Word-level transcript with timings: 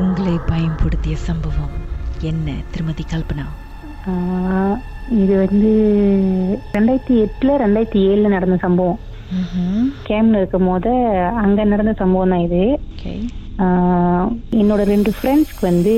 உங்களை 0.00 0.34
பயன்படுத்திய 0.50 1.14
சம்பவம் 1.26 1.74
என்ன 2.30 2.48
திருமதி 2.72 3.04
கல்பனா? 3.10 3.44
இது 5.22 5.34
வந்து 5.42 5.70
ரெண்டாயிரத்தி 6.76 7.14
எட்டுல 7.24 7.56
ரெண்டாயிரத்தி 7.62 8.00
ஏழுல 8.10 8.32
நடந்த 8.34 8.56
சம்பவம். 8.64 8.98
கேம்ல 10.08 10.40
இருக்கும் 10.40 10.68
போது 10.70 10.90
அங்க 11.44 11.68
நடந்த 11.72 11.94
சம்பவம் 12.02 12.32
தான் 12.34 12.44
இது. 12.48 12.62
என்னோட 14.60 14.82
ரெண்டு 14.92 15.10
ஃப்ரெண்ட்ஸ்க்கு 15.16 15.64
வந்து 15.70 15.94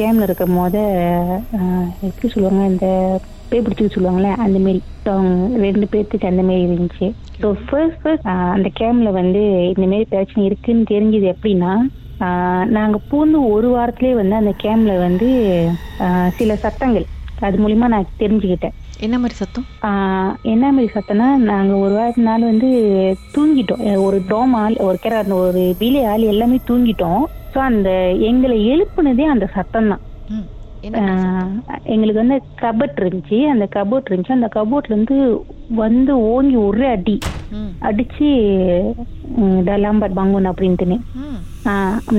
கேம்ல 0.00 0.26
இருக்கும் 0.28 0.58
போது 0.60 0.82
எப்படி 2.08 2.28
சொல்லுவாங்க 2.34 2.64
இந்த 2.72 2.86
பேய் 3.50 3.64
பிடிச்சிக்க 3.64 3.96
சொல்லுவாங்கல்ல 3.96 4.30
அந்த 4.44 4.58
மாரி. 4.66 4.80
அவங்க 5.14 5.58
ரெண்டு 5.66 5.86
பேர்த்துக்கு 5.92 6.32
அந்த 6.32 6.42
மாரி 6.48 6.62
இருந்துச்சு. 6.66 7.06
ஸோ 7.42 7.48
ஃபர்ஸ்ட் 7.66 8.00
ஃபர்ஸ்ட் 8.02 8.28
அந்த 8.56 8.68
கேம்ல 8.80 9.10
வந்து 9.22 9.42
இந்த 9.74 9.86
மாரி 9.92 10.06
பிரச்சனை 10.14 10.42
இருக்குன்னு 10.50 10.92
தெரிஞ்சது 10.94 11.28
எப்படின்னா 11.34 11.72
ஆஹ் 12.26 12.66
நாங்க 12.76 12.96
பூந்து 13.10 13.38
ஒரு 13.54 13.68
வாரத்திலே 13.74 14.12
வந்து 14.20 14.34
அந்த 14.40 14.52
கேம்ல 14.62 14.92
வந்து 15.06 15.28
சில 16.38 16.56
சத்தங்கள் 16.64 17.06
அது 17.46 17.56
மூலியமா 17.62 17.86
நான் 17.92 18.12
தெரிஞ்சுக்கிட்டேன். 18.18 18.74
என்ன 19.00 19.16
மாதிரி 19.18 19.36
சத்தம்? 19.38 19.64
என்ன 20.52 20.64
மாதிரி 20.72 20.88
சத்தம்னா 20.96 21.28
நாங்க 21.50 21.72
ஒரு 21.84 21.94
வாரத்து 21.94 22.22
நாள் 22.22 22.48
வந்து 22.50 22.68
தூங்கிட்டோம். 23.34 23.82
ஒரு 24.06 24.18
டோம் 24.28 24.54
ஆள் 24.62 24.76
ஒரு 24.86 24.98
கிற 24.98 25.16
அந்த 25.22 25.34
ஒரு 25.46 25.62
பிலி 25.80 26.00
ஆள் 26.10 26.30
எல்லாமே 26.32 26.58
தூங்கிட்டோம். 26.68 27.22
ஸோ 27.54 27.58
அந்த 27.70 27.90
எங்களை 28.28 28.58
எழுப்புனதே 28.72 29.24
அந்த 29.34 29.46
சத்தம் 29.56 29.88
தான் 29.88 30.04
எங்களுக்கு 31.92 32.20
வந்து 32.22 32.38
கபட் 32.62 33.00
இருந்துச்சு. 33.02 33.38
அந்த 33.52 33.66
கபோர்ட் 33.76 34.10
இருந்துச்சு. 34.10 34.36
அந்த 34.38 34.48
கபோர்ட்ல 34.56 34.94
இருந்து 34.94 35.18
வந்து 35.82 36.12
ஓங்கி 36.32 36.56
ஒரே 36.66 36.86
அடி. 36.96 37.16
அடிச்சு 37.88 38.28
டலாம்பட் 39.68 40.16
பங்குன் 40.18 40.48
அப்படின்ட்டுன்னு. 40.50 40.98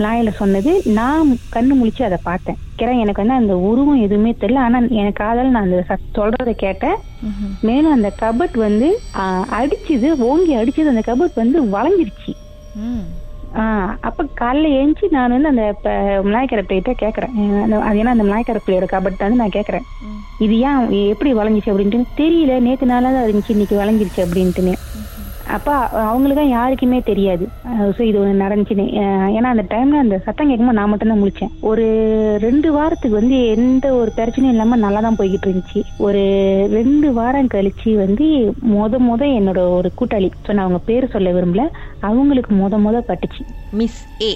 லாயில 0.04 0.30
சொன்னது. 0.42 0.72
நான் 1.00 1.32
கண்ணு 1.56 1.74
முழிச்சு 1.80 2.04
அதை 2.08 2.18
பார்த்தேன். 2.30 2.60
கேட்டா 2.76 2.94
எனக்கு 3.04 3.22
வந்து 3.24 3.40
அந்த 3.42 3.56
உருவம் 3.70 4.04
எதுவுமே 4.06 4.32
தெரியல. 4.42 4.64
ஆனா 4.68 4.80
எனக்கு 5.00 5.20
காதல் 5.24 5.54
நான் 5.56 5.68
அந்த 5.70 5.98
சொல்றதை 6.18 6.54
கேட்டேன். 6.66 6.98
மேலும் 7.68 7.96
அந்த 7.98 8.12
கபட் 8.22 8.58
வந்து 8.66 8.90
அடிச்சது 9.60 10.10
ஓங்கி 10.30 10.56
அடிச்சது 10.62 10.92
அந்த 10.94 11.04
கபட் 11.10 11.42
வந்து 11.42 11.60
வளைஞ்சிருச்சு. 11.76 12.34
அப்ப 14.08 14.26
காலைல 14.40 14.70
எழுந்துச்சு 14.78 15.08
நான் 15.16 15.34
வந்து 15.36 15.52
அந்த 15.52 15.66
மலாய்க்கரை 16.28 16.64
பிள்ளைகிட்ட 16.70 16.94
கேக்குறேன். 17.04 17.34
அது 17.88 18.00
ஏன்னா 18.02 18.14
அந்த 18.16 18.26
மலாய்க்கரை 18.30 18.62
பிள்ளையோட 18.66 18.88
கபட் 18.94 19.24
வந்து 19.26 19.42
நான் 19.42 19.58
கேக்குறேன். 19.58 19.86
இது 20.46 20.56
ஏன் 20.70 20.80
எப்படி 21.14 21.32
வளைஞ்சிச்சு 21.40 21.72
அப்படின்ட்டு 21.74 22.02
தெரியல. 22.22 22.54
நேத்து 22.68 22.92
நாளா 22.92 23.12
தான் 23.16 23.28
இருந்துச்சு 23.28 23.56
இன்னைக்கு 23.56 23.76
வளைஞ்சிருச்சு 23.82 24.22
அப்படின்ட்டுன்னு. 24.26 24.74
அப்பா 25.46 25.74
அவங்களுக்கு 26.04 26.22
அவங்களுக்கும் 26.24 26.54
யாருக்குமே 26.58 27.00
தெரியாது. 27.10 27.46
ஸோ 27.96 28.02
இது 28.10 28.18
ஒன்று 28.22 28.44
நடந்துச்சுன்னு. 28.44 28.86
ஏன்னா 29.38 29.50
அந்த 29.54 29.66
டைம்ல 29.74 30.04
அந்த 30.04 30.18
சத்தம் 30.26 30.50
கேட்கும்போது 30.50 30.78
நான் 30.80 30.92
மட்டும்தான் 30.92 31.22
முழிச்சேன். 31.22 31.52
ஒரு 31.72 31.86
ரெண்டு 32.46 32.70
வாரத்துக்கு 32.72 33.20
வந்து 33.22 33.38
எந்த 33.56 33.86
ஒரு 33.96 34.12
பிரச்சனையும் 34.18 34.54
இல்லாமல் 34.56 34.84
நல்லா 34.86 35.02
தான் 35.02 35.20
போய்கிட்டு 35.20 35.48
இருந்துச்சு. 35.48 35.82
ஒரு 36.08 36.24
ரெண்டு 36.78 37.10
வாரம் 37.14 37.52
கழிச்சு 37.56 37.92
வந்து 38.04 38.28
மொத 38.76 39.00
மொத 39.00 39.24
என்னோட 39.40 39.62
ஒரு 39.78 39.92
கூட்டாளி 40.02 40.32
ஸோ 40.46 40.52
நான் 40.54 40.66
அவங்க 40.68 40.82
பேர் 40.90 41.14
சொல்ல 41.16 41.34
விரும்பல 41.38 41.66
அவங்களுக்கு 42.02 42.54
மொத 42.54 42.78
மொத 42.78 43.04
பட்டுச்சு. 43.12 43.44
Miss 43.74 44.02
A 44.22 44.32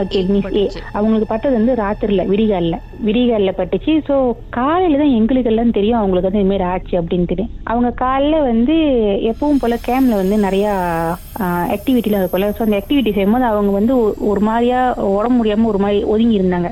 okay 0.00 0.20
miss 0.28 0.48
A. 0.56 0.62
அவங்களுக்கு 0.92 1.28
பட்டது 1.30 1.54
வந்து 1.54 1.72
ராத்திரில 1.74 2.22
விடிகாலில். 2.30 2.76
விடிகாலில் 3.06 3.56
பட்டுச்சு. 3.58 3.92
ஸோ 4.08 4.14
காலையில 4.50 4.98
தான் 4.98 5.14
எங்களுக்கு 5.18 5.50
எல்லாம் 5.50 5.72
தெரியும் 5.72 5.98
அவங்களுக்கு 5.98 6.28
வந்து 6.28 6.42
இதுமாரி 6.42 6.66
ஆச்சு 6.70 6.94
அப்படின்ட்டு. 7.00 7.44
அவங்க 7.64 7.90
காலைல 8.00 8.38
வந்து 8.44 8.76
எப்பவும் 9.30 9.62
போல 9.62 9.76
கேம்ல 9.88 10.16
வந்து 10.22 10.38
நிறையா 10.46 10.72
ஆக்டிவிட்டிலாம் 11.74 12.22
இருக்கும்ல 12.22 12.50
ஸோ 12.56 12.64
அந்த 12.64 12.78
ஆக்டிவிட்டி 12.80 13.12
செய்யும்போது 13.12 13.48
அவங்க 13.52 13.72
வந்து 13.72 13.94
ஒரு 14.30 14.42
மாதிரியா 14.42 14.80
உடம்பு 15.14 15.38
முடியாம 15.38 15.68
ஒரு 15.72 15.80
மாதிரி 15.84 16.00
ஒதுங்கி 16.12 16.38
இருந்தாங்க. 16.40 16.70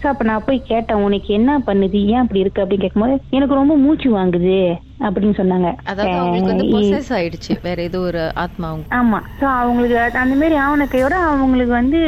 ஸோ 0.00 0.06
அப்போ 0.08 0.24
நான் 0.24 0.44
போய் 0.44 0.68
கேட்டேன் 0.68 1.04
உனக்கு 1.06 1.30
என்ன 1.34 1.52
பண்ணுது? 1.68 2.00
ஏன் 2.08 2.22
அப்படி 2.22 2.40
இருக்கு? 2.40 2.62
அப்படின்னு 2.62 2.84
கேட்கும்போது 2.84 3.16
எனக்கு 3.32 3.54
ரொம்ப 3.54 3.76
மூச்சு 3.78 4.10
வாங்குது. 4.12 4.58
அப்படின்னு 5.06 5.34
சொன்னாங்க. 5.40 5.68
அதாவது 5.90 6.16
அவங்களுக்கு 6.20 6.52
வந்து 6.52 6.66
பொசஸ் 6.74 7.10
ஆயிடுச்சு. 7.16 7.54
வேற 7.66 7.78
ஏதோ 7.88 7.98
ஒரு 8.10 8.22
ஆத்மா 8.44 8.68
ஆமா. 8.98 9.18
சோ 9.40 9.46
அவங்களுக்கு 9.60 10.18
அந்த 10.22 10.34
மாதிரி 10.40 10.56
ஆவணக்கையோட 10.64 11.16
அவங்களுக்கு 11.32 11.72
வந்து 11.72 12.00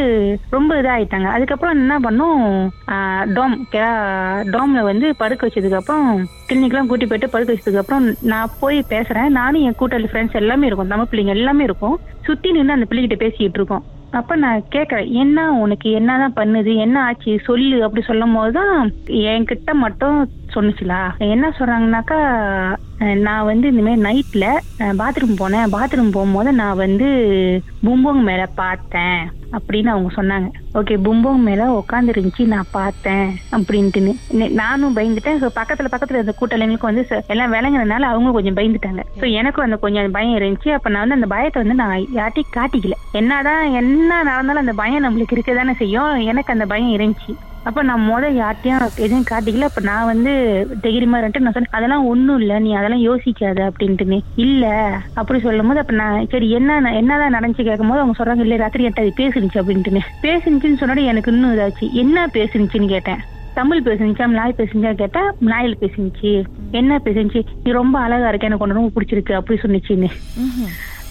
ரொம்ப 0.57 0.81
இதாயிட்டாங்க. 0.83 1.29
அதுக்கப்புறம் 1.37 1.79
என்ன 1.81 1.99
பண்ணோம்? 2.07 2.45
டோம் 3.37 3.57
டோம்ல 4.55 4.83
வந்து 4.91 5.09
படுக்க 5.23 5.47
வச்சதுக்கு 5.47 5.81
அப்புறம் 5.81 6.11
கிளினிக்லாம் 6.49 6.91
கூட்டி 6.91 7.07
போயிட்டு 7.07 7.33
படுக்க 7.35 7.55
வச்சதுக்கு 7.55 7.83
அப்புறம் 7.85 8.09
நான் 8.33 8.57
போய் 8.61 8.81
பேசுறேன். 8.95 9.37
நானும் 9.39 9.65
என் 9.69 9.81
கூட்டாளி 9.81 10.11
ஃப்ரெண்ட்ஸ் 10.11 10.41
எல்லாமே 10.43 10.67
இருக்கும். 10.67 10.93
தமிழ் 10.95 11.11
பிள்ளைங்க 11.13 11.39
எல்லாமே 11.39 11.65
இருக்கும். 11.71 11.97
சுத்தி 12.29 12.51
நின்று 12.57 12.77
அந்த 12.79 12.87
பிள்ளைகிட்ட 12.91 13.19
பேசிக்கிட்டு 13.25 13.61
இருக்கோம். 13.61 13.85
அப்ப 14.19 14.37
நான் 14.43 14.63
கேக்குறேன் 14.75 15.11
என்ன 15.23 15.39
உனக்கு 15.65 15.89
என்னதான் 15.99 16.37
பண்ணுது? 16.39 16.73
என்ன 16.85 16.97
ஆச்சு? 17.09 17.33
சொல்லு. 17.49 17.77
அப்படி 17.87 18.03
சொல்லும் 18.07 18.35
போதுதான் 18.37 18.91
என்கிட்ட 19.33 19.73
மட்டும் 19.83 20.17
சொன்னுச்சுலா. 20.55 21.01
என்ன 21.35 21.47
சொல்றாங்கனாக்கா 21.59 22.21
நான் 23.27 23.49
வந்து 23.51 23.67
இந்த 23.69 23.83
மாதிரி 23.83 24.03
நைட்ல 24.07 24.47
பாத்ரூம் 25.01 25.41
போனேன். 25.41 25.71
பாத்ரூம் 25.75 26.15
போகும்போது 26.17 26.51
நான் 26.63 26.81
வந்து 26.85 27.07
பும்போங் 27.87 28.23
மேல 28.29 28.43
பார்த்தேன் 28.63 29.21
அப்படின்னு 29.57 29.91
அவங்க 29.93 30.11
சொன்னாங்க. 30.17 30.49
ஓகே 30.79 30.95
பும்போங் 31.07 31.41
மேல 31.47 31.63
உட்காந்து 31.79 32.13
இருந்துச்சு 32.15 32.45
நான் 32.47 32.69
பார்த்தேன் 32.79 33.25
அப்படின்ட்டுன்னு 33.57 34.13
நானும் 34.61 34.97
பயந்துட்டேன். 34.97 35.41
பக்கத்துல 35.61 35.91
பக்கத்துல 35.95 36.19
இருந்த 36.19 36.35
கூட்டாளிங்களுக்கும் 36.41 36.93
வந்து 36.93 37.05
எல்லாம் 37.35 37.55
விளங்குறதுனால 37.55 38.11
அவங்க 38.13 38.35
கொஞ்சம் 38.37 38.59
பயந்துட்டாங்க. 38.59 39.03
ஸோ 39.21 39.27
எனக்கும் 39.41 39.67
அந்த 39.67 39.79
கொஞ்சம் 39.85 40.15
பயம் 40.19 40.39
இருந்துச்சு. 40.41 40.71
அப்ப 40.77 40.91
நான் 40.91 41.05
வந்து 41.05 41.19
அந்த 41.19 41.31
பயத்தை 41.35 41.63
வந்து 41.63 41.81
நான் 41.83 41.97
யார்ட்டையும் 42.19 42.55
காட்டிக்கல. 42.59 42.99
என்னதான் 43.21 43.65
என்ன 43.81 44.11
நடந்தாலும் 44.23 44.65
அந்த 44.65 44.77
பயம் 44.83 45.07
நம்மளுக்கு 45.07 45.37
இருக்க 45.37 45.55
தானே 45.55 45.75
செய்யும். 45.83 46.13
எனக்கு 46.33 46.55
அந்த 46.57 46.67
பயம் 46.67 46.95
இருந்துச்சு. 46.97 47.33
அப்ப 47.69 47.83
நான் 47.83 48.07
முத 48.09 48.27
யார்ட்டையும் 48.39 48.85
எதுவும் 49.05 49.27
காட்டிக்கல. 49.31 49.69
அப்ப 49.71 49.81
நான் 49.89 50.09
வந்து 50.11 50.33
தைரியமா 50.85 51.19
இருந்துட்டு 51.19 51.45
நான் 51.45 51.57
சொன்னேன் 51.57 51.77
அதெல்லாம் 51.79 52.07
ஒண்ணும் 52.07 52.41
இல்ல 52.43 52.59
நீ 52.59 52.71
அதெல்லாம் 52.75 53.05
யோசிக்காத 53.09 53.61
அப்படின்ட்டுமே 53.71 54.19
இல்ல. 54.45 54.65
அப்படி 55.21 55.41
சொல்லும் 55.47 55.71
போது 55.71 55.83
அப்ப 55.83 55.95
நான் 56.03 56.29
சரி 56.35 56.49
என்ன 56.59 56.69
என்னதான் 57.01 57.37
நடந்துச்சு? 57.37 57.69
கேட்கும் 57.69 57.91
போது 57.93 58.03
அவங்க 58.03 58.19
சொல்றாங்க 58.19 58.45
இல்ல 58.47 58.57
ராத்திரி 58.57 58.85
என்கிட்ட 58.85 59.07
அது 59.07 59.21
பேசுனுச்சு 59.23 59.61
அப்படின்ட்டுமே 59.63 60.03
பேசுனுச்சுன்னு 60.23 60.81
சொன்னாடி 60.83 61.05
எனக்கு 61.13 61.33
இன்னும் 61.35 61.55
இதாச்சு. 61.57 61.89
என்ன 62.05 62.27
பேசுனுச்சுன்னு 62.39 62.95
கேட்டேன்? 62.95 63.21
தமிழ் 63.55 63.87
பேசுனுச்சா 63.87 64.27
நாய் 64.39 64.59
பேசுனுச்சா 64.59 64.93
கேட்டா 64.95 65.23
நாயில் 65.51 65.81
பேசுனுச்சு 65.81 66.31
என்ன 66.81 67.01
பேசுனுச்சு 67.07 67.41
நீ 67.65 67.71
ரொம்ப 67.73 67.97
அழகா 67.99 68.29
இருக்க 68.29 68.51
எனக்கு 68.51 68.65
உன்னை 68.67 68.77
ரொம்ப 68.77 68.93
பிடிச்சிருக்கு 68.97 69.39
அப்படி 69.39 69.59
சொன்னிச்சுன்னு. 69.63 70.11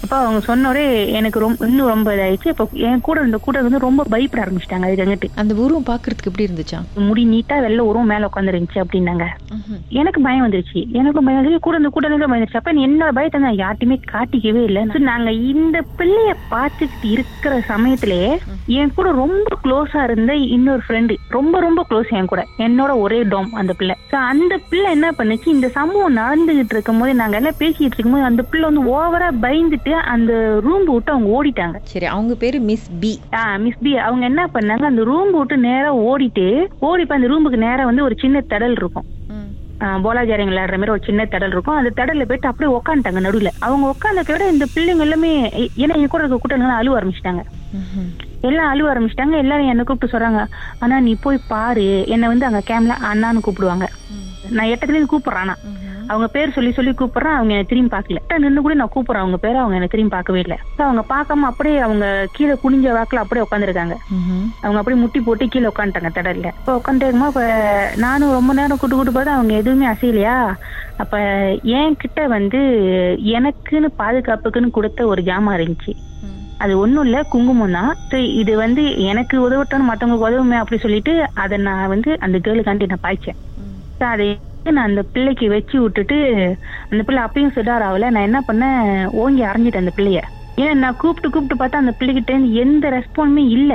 அப்ப 0.04 0.14
அவங்க 0.18 0.40
சொன்னோடே 0.50 0.84
எனக்கு 1.12 1.40
ரொம்ப 1.40 1.66
இன்னும் 1.68 1.88
ரொம்ப 1.88 2.10
இதாயிடுச்சு. 2.16 2.48
அப்ப 2.48 2.68
என் 2.74 3.02
கூட 3.02 3.20
இருந்த 3.20 3.38
கூட 3.38 3.62
வந்து 3.62 3.80
ரொம்ப 3.80 4.04
பயப்பட 4.04 4.42
ஆரம்பிச்சிட்டாங்க 4.44 4.86
அதுக்கு 4.88 5.06
அங்கிட்டு 5.06 5.30
அந்த 5.36 5.54
உருவம் 5.64 5.88
பாக்குறதுக்கு 5.90 6.30
எப்படி 6.30 6.46
இருந்துச்சா? 6.50 6.80
முடி 7.08 7.24
நீட்டா 7.34 7.62
வெள்ள 7.62 7.84
உருவம் 7.84 8.08
மேல 8.08 8.30
உட்காந்துருந்துச்சு 8.36 8.80
அப்படின்னாங்க. 8.84 9.26
எனக்கு 10.00 10.22
பயம் 10.22 10.46
வந்துருச்சு. 10.46 10.82
எனக்கும் 10.92 11.26
பயம் 11.26 11.40
வந்துருச்சு. 11.40 11.60
கூட 11.60 11.78
இந்த 11.78 11.90
கூட 11.90 12.08
இருந்த 12.08 12.28
பயந்துருச்சு 12.28 12.62
அப்ப 12.62 12.74
என்னோட 12.74 13.12
பயத்தை 13.20 13.42
நான் 13.42 13.60
யார்ட்டையுமே 13.64 13.98
காட்டிக்கவே 14.14 14.64
இல்லை. 14.64 14.84
நாங்க 15.10 15.32
இந்த 15.32 15.78
பிள்ளைய 15.98 16.34
பார்த்துக்கிட்டு 16.52 17.10
இருக்கிற 17.16 17.54
சமயத்திலேயே 17.72 18.32
என் 18.80 18.94
கூட 18.96 19.12
ரொம்ப 19.12 19.48
க்ளோஸா 19.64 20.04
இருந்த 20.04 20.36
இன்னொரு 20.36 20.82
ஃப்ரெண்டு 20.88 21.16
ரொம்ப 21.30 21.60
ரொம்ப 21.60 21.86
க்ளோஸ் 21.90 22.12
என் 22.20 22.26
கூட. 22.26 22.42
என்னோட 22.58 22.92
ஒரே 23.06 23.24
டோம் 23.24 23.50
அந்த 23.62 23.74
பிள்ளை. 23.74 23.96
So, 24.12 24.20
அந்த 24.20 24.54
பிள்ளை 24.70 24.92
என்ன 24.92 25.08
பண்ணுச்சு? 25.18 25.48
இந்த 25.48 25.68
சம்பவம் 25.78 26.18
நடந்துகிட்டு 26.18 26.74
இருக்கும் 26.76 27.00
போது 27.00 27.14
நாங்க 27.14 27.38
எல்லாம் 27.38 27.60
பேசிட்டு 27.60 27.88
இருக்கும்போது 27.90 28.24
அந்த 28.24 28.42
பிள்ளை 28.44 28.66
வந்து 28.70 28.84
ஓவரா 28.96 29.30
பயந்துட்டு 29.46 29.89
அந்த 29.96 30.34
ரூம் 30.62 30.86
விட்டு 30.86 31.12
அவங்க 31.12 31.30
ஓடிட்டாங்க. 31.30 31.78
சரி 31.84 32.06
அவங்க 32.06 32.36
பேரு 32.36 32.60
மிஸ் 32.60 32.90
பி 33.00 33.20
ஆ 33.36 33.58
மிஸ் 33.58 33.78
பி 33.80 33.98
அவங்க 33.98 34.26
என்ன 34.26 34.50
பண்ணாங்க 34.54 34.84
அந்த 34.84 35.04
ரூம் 35.04 35.32
விட்டு 35.32 35.58
நேரா 35.58 35.96
ஓடிட்டு 36.06 36.46
ஓடி 36.80 37.06
அந்த 37.10 37.28
ரூமுக்கு 37.28 37.58
நேரா 37.58 37.86
வந்து 37.86 38.04
ஒரு 38.04 38.16
சின்ன 38.20 38.44
திடல் 38.54 38.72
இருக்கும். 38.72 39.06
ம். 39.30 39.50
போலாஜாரிங்க 40.02 40.50
விளையாடுற 40.50 40.78
மாதிரி 40.78 40.92
ஒரு 40.92 41.02
சின்ன 41.06 41.24
திடல் 41.24 41.48
இருக்கும். 41.48 41.76
அந்த 41.76 41.90
திடல்ல 41.90 42.26
போயிட்டு 42.26 42.48
அப்படியே 42.48 42.76
உட்காந்துட்டாங்க 42.76 43.20
நடுவுல. 43.20 43.48
அவங்க 43.60 43.96
உட்காந்துக்க 43.96 44.32
விட 44.32 44.48
இந்த 44.48 44.66
பிள்ளைங்க 44.76 45.00
எல்லாமே 45.00 45.32
ஏன்னா 45.78 45.96
என் 45.96 46.08
கூட 46.08 46.24
இருக்க 46.24 46.38
கூட்டங்கள் 46.38 46.70
அழுவ 46.70 47.00
ஆரம்பிச்சிட்டாங்க. 47.00 47.44
எல்லாம் 48.42 48.70
அழுவ 48.70 48.94
ஆரம்பிச்சிட்டாங்க. 48.94 49.38
எல்லாரும் 49.38 49.68
என்ன 49.68 49.84
கூப்பிட்டு 49.84 50.18
சொல்றாங்க 50.18 50.42
ஆனா 50.80 51.00
நீ 51.00 51.16
போய் 51.22 51.46
பாரு. 51.48 52.06
என்ன 52.06 52.28
வந்து 52.28 52.46
அங்க 52.46 52.62
கேம்ல 52.70 52.96
அண்ணான்னு 53.12 53.46
கூப்பிடுவாங்க. 53.46 53.88
நான் 54.50 54.68
எட்டத்துலேருந்து 54.68 55.14
கூப்பிடுறேன். 55.16 55.58
அவங்க 56.12 56.28
பேர் 56.36 56.54
சொல்லி 56.56 56.72
சொல்லி 56.78 56.92
கூப்பிடுறேன் 57.00 57.36
அவங்க 57.38 57.54
என்ன 57.56 57.68
திரும்பி 57.72 57.92
பார்க்கல. 57.96 58.20
நின்று 58.44 58.64
கூட 58.66 58.76
நான் 58.80 58.92
கூப்பிடுறேன் 58.96 59.24
அவங்க 59.24 59.38
பேரை 59.44 59.58
அவங்க 59.62 59.78
என்ன 59.80 59.90
திரும்பி 59.94 60.14
பார்க்கவே 60.16 60.40
இல்லை. 60.46 60.58
அவங்க 60.88 61.04
பார்க்காம 61.14 61.48
அப்படியே 61.52 61.78
அவங்க 61.88 62.06
கீழே 62.36 62.56
குனிஞ்ச 62.64 62.88
வாக்குல 62.98 63.24
அப்படியே 63.24 63.46
உட்காந்துருக்காங்க. 63.46 63.96
அவங்க 64.64 64.80
அப்படியே 64.82 65.02
முட்டி 65.04 65.22
போட்டு 65.28 65.48
கீழே 65.54 65.72
உட்காந்துட்டாங்க 65.72 66.12
திடல்ல. 66.18 66.52
இப்போ 66.62 66.76
உட்காந்துருக்குமா 66.80 67.30
இப்ப 67.34 67.46
நானும் 68.06 68.36
ரொம்ப 68.38 68.54
நேரம் 68.60 68.82
கூட்டு 68.82 68.98
கூட்டு 68.98 69.16
பார்த்தா 69.18 69.38
அவங்க 69.40 69.56
எதுவுமே 69.62 69.88
அசையலையா? 69.94 70.36
அப்ப 71.04 71.18
என் 71.78 72.00
கிட்ட 72.04 72.22
வந்து 72.36 72.62
எனக்குன்னு 73.38 73.90
பாதுகாப்புக்குன்னு 74.02 74.76
கொடுத்த 74.78 75.08
ஒரு 75.14 75.22
ஜாமான் 75.30 75.58
இருந்துச்சு. 75.60 75.94
அது 76.64 76.74
ஒண்ணும் 76.84 77.06
இல்ல 77.08 77.18
குங்குமம் 77.34 77.76
தான். 77.78 77.92
இது 78.42 78.54
வந்து 78.64 78.84
எனக்கு 79.12 79.36
உதவட்டும் 79.46 79.90
மத்தவங்களுக்கு 79.90 80.28
உதவுமே 80.30 80.58
அப்படி 80.62 80.80
சொல்லிட்டு 80.86 81.14
அதை 81.44 81.58
நான் 81.68 81.92
வந்து 81.94 82.12
அந்த 82.26 82.38
கேர்ளுக்காண்டி 82.46 82.92
நான் 82.92 83.06
பாய்ச்சேன். 83.08 83.40
அதை 84.14 84.28
நான் 84.72 84.90
அந்த 84.90 85.04
பிள்ளைக்கு 85.14 85.46
வச்சு 85.50 85.78
விட்டுட்டு 85.82 86.18
அந்த 86.90 87.02
பிள்ளை 87.08 87.22
அப்பயும் 87.26 87.56
சிடார் 87.56 87.86
ஆகல. 87.88 88.10
நான் 88.16 88.28
என்ன 88.30 88.42
பண்ணேன்? 88.50 88.84
ஓங்கி 89.22 89.44
அரைஞ்சிட்டேன் 89.44 89.86
அந்த 89.86 89.96
பிள்ளைய. 89.98 90.22
ஏன்னா 90.58 90.74
நான் 90.78 91.00
கூப்பிட்டு 91.02 91.28
கூப்பிட்டு 91.30 91.58
பார்த்தா 91.58 91.82
அந்த 91.82 91.94
பிள்ளைகிட்ட 92.00 92.32
எந்த 92.64 92.86
ரெஸ்பான்ஸுமே 92.96 93.44
இல்ல. 93.58 93.74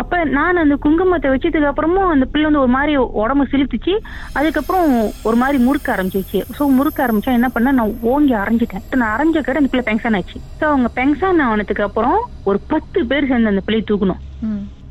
அப்ப 0.00 0.14
நான் 0.36 0.60
அந்த 0.62 0.74
குங்குமத்தை 0.84 1.28
வச்சதுக்கு 1.32 1.70
அப்புறமும் 1.70 2.12
அந்த 2.14 2.24
பிள்ளை 2.32 2.46
வந்து 2.46 2.62
ஒரு 2.64 2.72
மாதிரி 2.74 2.92
உடம்பு 3.22 3.44
சிலுத்துச்சு 3.52 3.94
அதுக்கப்புறம் 4.38 4.86
ஒரு 5.28 5.36
மாதிரி 5.42 5.58
முறுக்க 5.66 5.88
ஆரம்பிச்சிச்சு 5.94 6.40
ஸோ 6.56 6.64
முறுக்க 6.78 7.06
ஆரம்பிச்சா 7.06 7.36
என்ன 7.38 7.48
பண்ண 7.48 7.72
நான் 7.78 7.94
ஓங்கி 8.12 8.34
அரைஞ்சிட்டேன். 8.42 8.84
நான் 9.00 9.14
அரைஞ்ச 9.14 9.40
கடை 9.40 9.60
அந்த 9.60 9.70
பிள்ளை 9.72 9.86
பெங்சான் 9.88 10.18
ஆச்சு. 10.20 10.38
ஸோ 10.60 10.64
அவங்க 10.72 10.90
பெங்சான் 10.98 11.44
ஆனதுக்கு 11.48 11.86
அப்புறம் 11.88 12.18
ஒரு 12.50 12.60
பத்து 12.74 13.00
பேர் 13.12 13.30
சேர்ந்து 13.30 13.52
அந்த 13.52 13.64
பிள்ளையை 13.66 13.86
தூக்கணும் 13.86 14.22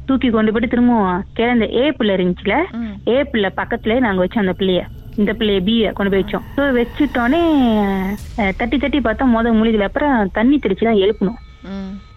தூக்கி 0.08 0.28
கொண்டு 0.30 0.52
போயிட்டு 0.52 0.74
திரும்பவும் 0.74 1.24
கீழே 1.38 1.52
இந்த 1.56 1.68
ஏ 1.80 1.86
பிள்ளை 1.98 2.14
இருந்துச்சுல 2.18 2.56
ஏ 3.10 3.18
பிள்ளை 3.32 3.50
பக்கத்துலயே 3.58 4.00
நாங்க 4.06 4.22
வச்சோம் 4.24 4.44
அந்த 4.44 4.56
பிள்ளைய. 4.60 4.82
இந்த 5.22 5.32
பிள்ளைய 5.38 5.62
பிய 5.68 5.92
கொண்டு 5.98 6.12
போய் 6.14 6.24
வச்சோம். 6.24 6.46
ஸோ 6.56 6.64
வச்சுட்டோன்னே 6.78 7.42
தட்டி 8.60 8.78
தட்டி 8.84 9.00
பார்த்தா 9.08 9.28
முத 9.36 9.54
மூலிகள் 9.60 9.88
அப்புறம் 9.88 10.32
தண்ணி 10.38 10.58
தெளிச்சு 10.66 10.88
தான் 10.90 11.04
எழுப்பணும். 11.06 11.40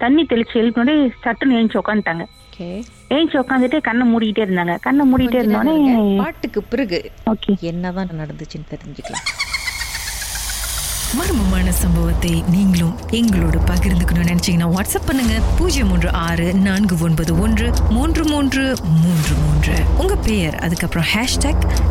தண்ணி 0.02 0.22
தெளிச்சு 0.32 0.54
எழுப்பினோடே 0.62 0.94
சட்டுன்னு 1.24 1.56
ஏஞ்சி 1.60 1.78
உட்காந்துட்டாங்க. 1.80 2.24
ஓகே. 2.46 2.68
ஏஞ்சி 3.16 3.36
உட்காந்துட்டு 3.42 3.78
கண்ணை 3.86 4.04
மூடிக்கிட்டே 4.10 4.44
இருந்தாங்க. 4.46 4.74
கண்ணை 4.86 5.04
நேரம் 5.12 5.40
இருந்தோடனே. 5.42 5.76
பாட்டுக்கு 6.22 6.62
பிறகு 6.72 6.98
ஓகே. 7.34 7.54
என்னதான் 7.70 8.20
நடந்துச்சுன்னு 8.22 8.72
தெரிஞ்சுக்கலாம். 8.74 9.26
மர்மமான 11.18 11.68
சம்பவத்தை 11.82 12.32
நீங்களும் 12.54 12.98
எங்களோடு 13.18 13.58
பகிர்ந்துக்கணும்னு 13.70 14.30
நினைச்சீங்கன்னா 14.32 14.68
வாட்ஸ்அப் 14.74 15.08
பண்ணுங்க. 15.08 15.36
பூஜ்ஜியம் 15.58 15.90
மூன்று 15.92 16.10
ஆறு 16.26 16.46
நான்கு 16.66 16.96
ஒன்பது 17.06 17.32
ஒன்று 17.44 17.66
மூன்று 17.96 18.22
மூன்று 18.32 18.62
மூன்று 19.00 19.34
மூன்று. 19.44 19.74
உங்க 20.02 20.14
பெயர் 20.28 20.56
அதுக்கப்புறம் 20.66 21.08
ஹேஷ்டாக் 21.14 21.64